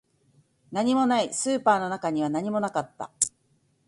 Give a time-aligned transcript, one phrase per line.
[0.71, 3.11] 何もない、スーパーの中には何もなかった